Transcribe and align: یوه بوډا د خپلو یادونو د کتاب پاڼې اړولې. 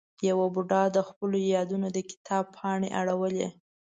یوه 0.29 0.45
بوډا 0.53 0.81
د 0.95 0.97
خپلو 1.07 1.37
یادونو 1.55 1.87
د 1.91 1.97
کتاب 2.09 2.43
پاڼې 2.57 2.89
اړولې. 2.99 3.47